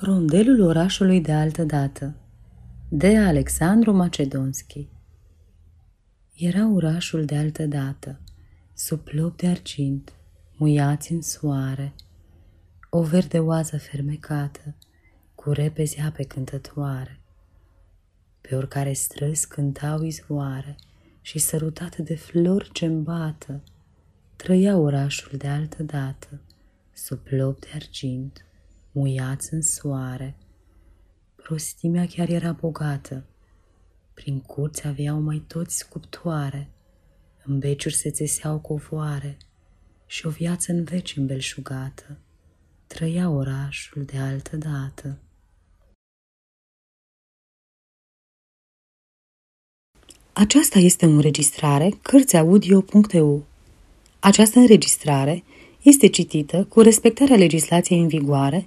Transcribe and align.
Rondelul 0.00 0.60
orașului 0.60 1.20
de 1.20 1.32
altă 1.32 1.64
dată 1.64 2.14
de 2.88 3.18
Alexandru 3.18 3.92
Macedonski 3.92 4.88
Era 6.34 6.68
orașul 6.68 7.24
de 7.24 7.36
altă 7.36 7.66
dată, 7.66 8.20
sub 8.74 8.98
plop 8.98 9.36
de 9.36 9.46
argint, 9.46 10.12
muiați 10.56 11.12
în 11.12 11.22
soare, 11.22 11.94
o 12.90 13.02
verde 13.02 13.38
oază 13.38 13.78
fermecată, 13.78 14.74
cu 15.34 15.50
repezi 15.50 16.00
ape 16.00 16.22
cântătoare. 16.22 17.20
Pe 18.40 18.54
oricare 18.54 18.92
străzi 18.92 19.48
cântau 19.48 20.02
izvoare 20.02 20.76
și 21.20 21.38
sărutate 21.38 22.02
de 22.02 22.16
flori 22.16 22.70
ce 22.72 22.84
îmbată, 22.84 23.62
trăia 24.36 24.76
orașul 24.76 25.38
de 25.38 25.48
altă 25.48 25.82
dată, 25.82 26.40
sub 26.92 27.18
plop 27.18 27.60
de 27.60 27.68
argint, 27.74 28.42
muiați 28.98 29.54
în 29.54 29.62
soare. 29.62 30.36
Prostimea 31.36 32.06
chiar 32.06 32.28
era 32.28 32.52
bogată. 32.52 33.24
Prin 34.14 34.40
curți 34.40 34.86
aveau 34.86 35.20
mai 35.20 35.44
toți 35.46 35.76
sculptoare, 35.76 36.70
în 37.44 37.58
beciuri 37.58 37.94
se 37.94 38.10
țeseau 38.10 38.58
covoare 38.58 39.36
și 40.06 40.26
o 40.26 40.30
viață 40.30 40.72
în 40.72 40.84
veci 40.84 41.16
îmbelșugată. 41.16 42.18
Trăia 42.86 43.30
orașul 43.30 44.04
de 44.04 44.18
altă 44.18 44.56
dată. 44.56 45.18
Aceasta 50.32 50.78
este 50.78 51.06
o 51.06 51.08
înregistrare 51.08 51.98
Cărțiaudio.eu. 52.02 53.46
Această 54.18 54.58
înregistrare 54.58 55.44
este 55.82 56.08
citită 56.08 56.64
cu 56.64 56.80
respectarea 56.80 57.36
legislației 57.36 58.00
în 58.00 58.08
vigoare 58.08 58.66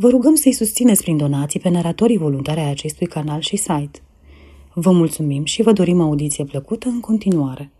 Vă 0.00 0.08
rugăm 0.08 0.34
să-i 0.34 0.52
susțineți 0.52 1.02
prin 1.02 1.16
donații 1.16 1.60
pe 1.60 1.68
naratorii 1.68 2.16
voluntari 2.16 2.60
ai 2.60 2.70
acestui 2.70 3.06
canal 3.06 3.40
și 3.40 3.56
site. 3.56 4.00
Vă 4.74 4.90
mulțumim 4.90 5.44
și 5.44 5.62
vă 5.62 5.72
dorim 5.72 6.00
audiție 6.00 6.44
plăcută 6.44 6.88
în 6.88 7.00
continuare. 7.00 7.70